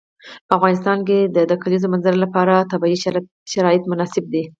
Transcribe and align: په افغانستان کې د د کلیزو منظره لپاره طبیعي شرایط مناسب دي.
په 0.47 0.53
افغانستان 0.57 0.97
کې 1.07 1.17
د 1.35 1.37
د 1.49 1.51
کلیزو 1.63 1.91
منظره 1.93 2.17
لپاره 2.25 2.67
طبیعي 2.71 2.97
شرایط 3.53 3.83
مناسب 3.91 4.23
دي. 4.33 4.43